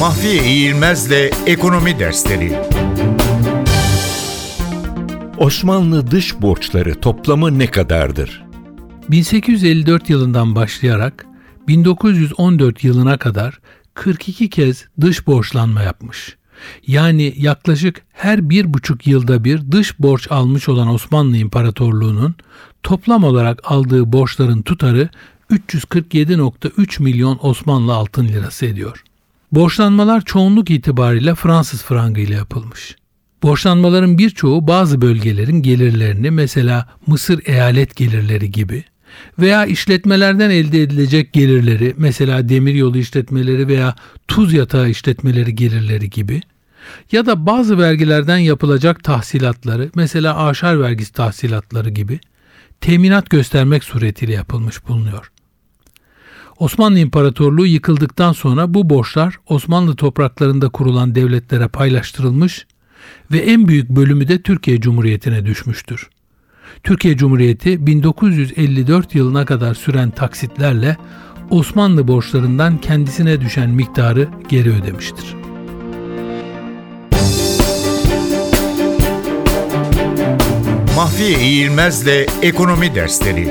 Mahfiye 0.00 0.44
İğilmez'le 0.44 1.30
Ekonomi 1.46 1.98
Dersleri 1.98 2.58
Osmanlı 5.38 6.10
dış 6.10 6.42
borçları 6.42 7.00
toplamı 7.00 7.58
ne 7.58 7.66
kadardır? 7.66 8.44
1854 9.08 10.10
yılından 10.10 10.54
başlayarak 10.54 11.26
1914 11.68 12.84
yılına 12.84 13.18
kadar 13.18 13.58
42 13.94 14.50
kez 14.50 14.84
dış 15.00 15.26
borçlanma 15.26 15.82
yapmış. 15.82 16.36
Yani 16.86 17.34
yaklaşık 17.36 18.02
her 18.12 18.50
bir 18.50 18.74
buçuk 18.74 19.06
yılda 19.06 19.44
bir 19.44 19.72
dış 19.72 19.98
borç 19.98 20.30
almış 20.30 20.68
olan 20.68 20.88
Osmanlı 20.88 21.36
İmparatorluğu'nun 21.36 22.34
toplam 22.82 23.24
olarak 23.24 23.60
aldığı 23.64 24.12
borçların 24.12 24.62
tutarı 24.62 25.08
347.3 25.50 27.02
milyon 27.02 27.38
Osmanlı 27.42 27.94
altın 27.94 28.28
lirası 28.28 28.66
ediyor. 28.66 29.04
Borçlanmalar 29.52 30.20
çoğunluk 30.20 30.70
itibariyle 30.70 31.34
Fransız 31.34 31.82
frangı 31.82 32.20
ile 32.20 32.34
yapılmış. 32.34 32.96
Borçlanmaların 33.42 34.18
birçoğu 34.18 34.66
bazı 34.66 35.00
bölgelerin 35.00 35.62
gelirlerini 35.62 36.30
mesela 36.30 36.88
Mısır 37.06 37.42
eyalet 37.46 37.96
gelirleri 37.96 38.50
gibi 38.50 38.84
veya 39.38 39.66
işletmelerden 39.66 40.50
elde 40.50 40.82
edilecek 40.82 41.32
gelirleri 41.32 41.94
mesela 41.96 42.48
demiryolu 42.48 42.98
işletmeleri 42.98 43.68
veya 43.68 43.94
tuz 44.28 44.52
yatağı 44.52 44.90
işletmeleri 44.90 45.54
gelirleri 45.54 46.10
gibi 46.10 46.42
ya 47.12 47.26
da 47.26 47.46
bazı 47.46 47.78
vergilerden 47.78 48.38
yapılacak 48.38 49.04
tahsilatları 49.04 49.90
mesela 49.94 50.46
aşar 50.46 50.80
vergisi 50.80 51.12
tahsilatları 51.12 51.90
gibi 51.90 52.20
teminat 52.80 53.30
göstermek 53.30 53.84
suretiyle 53.84 54.32
yapılmış 54.32 54.88
bulunuyor. 54.88 55.30
Osmanlı 56.60 56.98
İmparatorluğu 56.98 57.66
yıkıldıktan 57.66 58.32
sonra 58.32 58.74
bu 58.74 58.90
borçlar 58.90 59.34
Osmanlı 59.46 59.96
topraklarında 59.96 60.68
kurulan 60.68 61.14
devletlere 61.14 61.68
paylaştırılmış 61.68 62.66
ve 63.32 63.38
en 63.38 63.68
büyük 63.68 63.90
bölümü 63.90 64.28
de 64.28 64.42
Türkiye 64.42 64.80
Cumhuriyeti'ne 64.80 65.46
düşmüştür. 65.46 66.08
Türkiye 66.82 67.16
Cumhuriyeti 67.16 67.86
1954 67.86 69.14
yılına 69.14 69.44
kadar 69.44 69.74
süren 69.74 70.10
taksitlerle 70.10 70.96
Osmanlı 71.50 72.08
borçlarından 72.08 72.78
kendisine 72.78 73.40
düşen 73.40 73.70
miktarı 73.70 74.28
geri 74.48 74.70
ödemiştir. 74.70 75.34
Mahfiye 80.96 81.40
İğilmez'le 81.40 82.26
Ekonomi 82.42 82.94
Dersleri 82.94 83.48